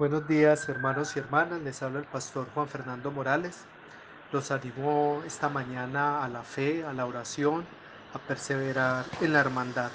Buenos 0.00 0.26
días 0.26 0.66
hermanos 0.70 1.14
y 1.14 1.18
hermanas, 1.18 1.60
les 1.60 1.82
habla 1.82 1.98
el 1.98 2.06
pastor 2.06 2.48
Juan 2.54 2.66
Fernando 2.66 3.10
Morales. 3.10 3.58
Los 4.32 4.50
animo 4.50 5.22
esta 5.26 5.50
mañana 5.50 6.24
a 6.24 6.28
la 6.30 6.42
fe, 6.42 6.86
a 6.86 6.94
la 6.94 7.04
oración, 7.04 7.66
a 8.14 8.18
perseverar 8.18 9.04
en 9.20 9.34
la 9.34 9.40
hermandad. 9.40 9.90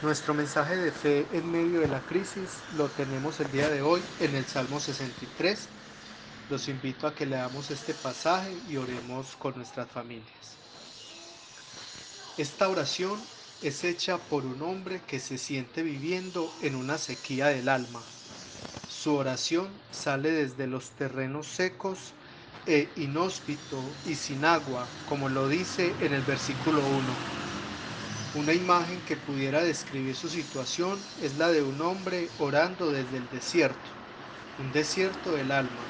Nuestro 0.00 0.32
mensaje 0.32 0.76
de 0.76 0.92
fe 0.92 1.26
en 1.32 1.50
medio 1.50 1.80
de 1.80 1.88
la 1.88 1.98
crisis 2.02 2.60
lo 2.76 2.86
tenemos 2.86 3.40
el 3.40 3.50
día 3.50 3.68
de 3.68 3.82
hoy 3.82 4.00
en 4.20 4.36
el 4.36 4.44
Salmo 4.44 4.78
63. 4.78 5.66
Los 6.48 6.68
invito 6.68 7.08
a 7.08 7.16
que 7.16 7.26
leamos 7.26 7.72
este 7.72 7.94
pasaje 7.94 8.56
y 8.68 8.76
oremos 8.76 9.34
con 9.40 9.56
nuestras 9.56 9.88
familias. 9.88 10.54
Esta 12.38 12.68
oración 12.68 13.20
es 13.60 13.82
hecha 13.82 14.18
por 14.18 14.46
un 14.46 14.62
hombre 14.62 15.02
que 15.04 15.18
se 15.18 15.36
siente 15.36 15.82
viviendo 15.82 16.48
en 16.62 16.76
una 16.76 16.96
sequía 16.96 17.46
del 17.46 17.68
alma 17.68 18.00
su 19.04 19.16
oración 19.16 19.68
sale 19.90 20.30
desde 20.30 20.66
los 20.66 20.88
terrenos 20.92 21.46
secos 21.46 21.98
e 22.66 22.88
inhóspito 22.96 23.78
y 24.06 24.14
sin 24.14 24.46
agua, 24.46 24.86
como 25.10 25.28
lo 25.28 25.46
dice 25.46 25.92
en 26.00 26.14
el 26.14 26.22
versículo 26.22 26.78
1. 28.32 28.42
Una 28.42 28.54
imagen 28.54 28.98
que 29.06 29.16
pudiera 29.16 29.62
describir 29.62 30.14
su 30.14 30.30
situación 30.30 30.98
es 31.22 31.36
la 31.36 31.48
de 31.48 31.62
un 31.62 31.82
hombre 31.82 32.30
orando 32.38 32.90
desde 32.90 33.18
el 33.18 33.28
desierto, 33.30 33.76
un 34.58 34.72
desierto 34.72 35.32
del 35.32 35.52
alma. 35.52 35.84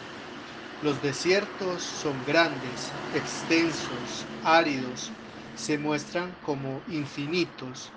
Los 0.82 1.00
desiertos 1.00 1.84
son 1.84 2.14
grandes, 2.26 2.90
extensos, 3.14 4.26
áridos, 4.42 5.12
se 5.56 5.78
muestran 5.78 6.32
como 6.44 6.80
infinitos, 6.88 7.92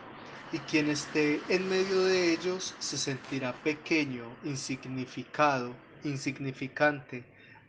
y 0.52 0.60
quien 0.60 0.90
esté 0.90 1.42
en 1.50 1.68
medio 1.68 2.04
de 2.06 2.34
ellos 2.34 2.76
se 2.80 2.98
sentirá 2.98 3.54
pequeño, 3.64 4.26
insignificado, 4.44 5.76
insignificante, 6.04 7.26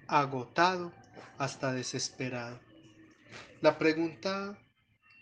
agotado, 0.06 0.92
hasta 1.38 1.72
desesperado. 1.72 2.60
La 3.60 3.78
pregunta 3.78 4.58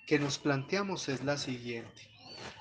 que 0.07 0.19
nos 0.19 0.39
planteamos 0.39 1.09
es 1.09 1.25
la 1.25 1.39
siguiente. 1.39 2.03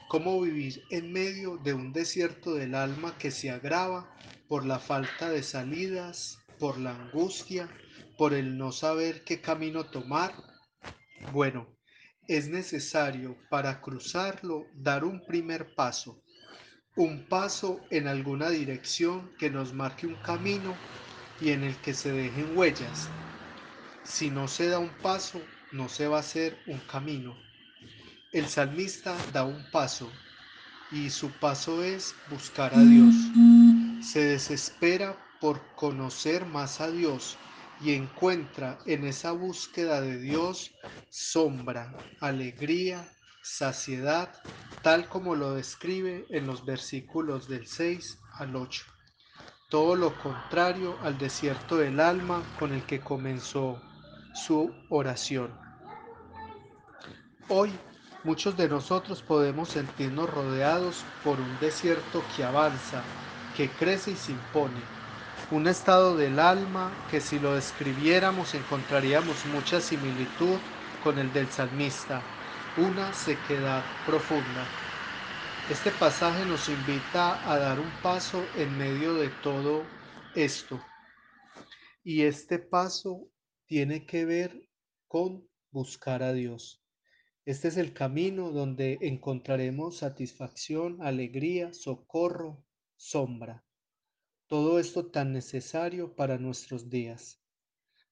¿Cómo 0.08 0.40
vivir 0.42 0.84
en 0.92 1.12
medio 1.12 1.58
de 1.58 1.74
un 1.74 1.92
desierto 1.92 2.54
del 2.54 2.76
alma 2.76 3.18
que 3.18 3.32
se 3.32 3.52
agrava 3.52 4.16
por 4.48 4.66
la 4.66 4.80
falta 4.80 5.30
de 5.30 5.44
salidas, 5.44 6.40
por 6.60 6.78
la 6.80 6.96
angustia, 6.96 7.70
por 8.18 8.34
el 8.34 8.58
no 8.58 8.72
saber 8.72 9.24
qué 9.24 9.42
camino 9.42 9.86
tomar? 9.86 10.34
Bueno, 11.32 11.68
es 12.28 12.48
necesario 12.48 13.38
para 13.50 13.82
cruzarlo 13.82 14.66
dar 14.74 15.04
un 15.04 15.26
primer 15.26 15.76
paso, 15.76 16.22
un 16.96 17.28
paso 17.28 17.82
en 17.90 18.08
alguna 18.08 18.50
dirección 18.50 19.32
que 19.38 19.50
nos 19.50 19.74
marque 19.74 20.08
un 20.08 20.16
camino 20.16 20.76
y 21.40 21.52
en 21.52 21.64
el 21.64 21.76
que 21.78 21.94
se 21.94 22.12
dejen 22.12 22.58
huellas. 22.58 23.10
Si 24.04 24.30
no 24.30 24.48
se 24.48 24.68
da 24.68 24.80
un 24.80 24.90
paso, 25.02 25.42
no 25.72 25.90
se 25.90 26.08
va 26.08 26.18
a 26.18 26.22
hacer 26.22 26.58
un 26.68 26.80
camino. 26.80 27.36
El 28.32 28.48
salmista 28.48 29.16
da 29.34 29.44
un 29.44 29.70
paso 29.72 30.12
y 30.92 31.10
su 31.10 31.32
paso 31.32 31.84
es 31.84 32.16
buscar 32.30 32.74
a 32.74 32.80
Dios. 32.80 33.14
Se 34.02 34.24
desespera 34.24 35.18
por 35.42 35.62
conocer 35.76 36.46
más 36.46 36.82
a 36.82 36.90
Dios 36.92 37.38
y 37.82 37.94
encuentra 37.94 38.80
en 38.86 39.06
esa 39.06 39.32
búsqueda 39.32 40.02
de 40.02 40.18
Dios 40.20 40.72
sombra, 41.10 41.98
alegría, 42.22 43.08
saciedad, 43.42 44.34
tal 44.82 45.08
como 45.10 45.36
lo 45.36 45.54
describe 45.54 46.26
en 46.30 46.48
los 46.48 46.66
versículos 46.66 47.48
del 47.48 47.68
6 47.68 48.18
al 48.34 48.56
8. 48.56 48.84
Todo 49.70 49.96
lo 49.96 50.18
contrario 50.22 50.98
al 51.04 51.18
desierto 51.18 51.78
del 51.78 52.00
alma 52.00 52.44
con 52.60 52.74
el 52.74 52.84
que 52.86 53.00
comenzó 53.00 53.82
su 54.34 54.72
oración. 54.90 55.52
Hoy 57.50 57.72
muchos 58.24 58.58
de 58.58 58.68
nosotros 58.68 59.22
podemos 59.22 59.70
sentirnos 59.70 60.30
rodeados 60.30 61.04
por 61.24 61.40
un 61.40 61.60
desierto 61.60 62.24
que 62.36 62.44
avanza, 62.44 63.04
que 63.56 63.70
crece 63.70 64.12
y 64.12 64.16
se 64.16 64.32
impone 64.32 65.05
un 65.52 65.68
estado 65.68 66.18
del 66.18 66.40
alma 66.40 66.92
que 67.12 67.22
si 67.22 67.38
lo 67.38 67.54
describiéramos 67.54 68.56
encontraríamos 68.56 69.46
mucha 69.46 69.80
similitud 69.80 70.58
con 71.04 71.20
el 71.20 71.32
del 71.34 71.48
salmista, 71.48 72.24
una 72.78 73.14
sequedad 73.14 73.84
profunda. 74.08 74.66
Este 75.70 75.92
pasaje 75.92 76.46
nos 76.46 76.68
invita 76.68 77.52
a 77.52 77.60
dar 77.60 77.80
un 77.80 77.92
paso 78.02 78.44
en 78.58 78.76
medio 78.78 79.14
de 79.14 79.30
todo 79.44 79.84
esto. 80.34 80.82
Y 82.04 82.24
este 82.24 82.58
paso 82.58 83.30
tiene 83.68 84.06
que 84.06 84.26
ver 84.26 84.68
con 85.08 85.48
buscar 85.70 86.24
a 86.24 86.34
Dios. 86.34 86.84
Este 87.46 87.68
es 87.68 87.78
el 87.78 87.94
camino 87.94 88.50
donde 88.50 88.98
encontraremos 89.02 89.98
satisfacción, 89.98 91.04
alegría, 91.04 91.72
socorro, 91.74 92.64
sombra 92.96 93.65
todo 94.56 94.80
esto 94.80 95.08
tan 95.08 95.34
necesario 95.34 96.16
para 96.16 96.38
nuestros 96.38 96.90
días. 96.90 97.42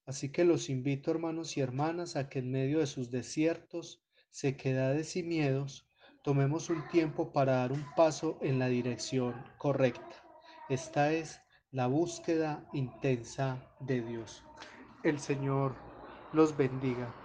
Así 0.05 0.29
que 0.29 0.43
los 0.43 0.69
invito, 0.69 1.09
hermanos 1.09 1.55
y 1.55 1.61
hermanas, 1.61 2.17
a 2.17 2.27
que 2.27 2.39
en 2.39 2.51
medio 2.51 2.79
de 2.79 2.85
sus 2.85 3.09
desiertos, 3.11 4.03
sequedades 4.29 5.15
y 5.15 5.23
miedos, 5.23 5.87
tomemos 6.21 6.69
un 6.69 6.85
tiempo 6.89 7.31
para 7.31 7.55
dar 7.55 7.71
un 7.71 7.85
paso 7.95 8.39
en 8.41 8.59
la 8.59 8.67
dirección 8.67 9.33
correcta. 9.57 10.21
Esta 10.67 11.13
es 11.13 11.39
la 11.71 11.87
búsqueda 11.87 12.67
intensa 12.73 13.65
de 13.79 14.01
Dios. 14.01 14.43
El 15.05 15.19
Señor 15.19 15.77
los 16.33 16.57
bendiga. 16.57 17.22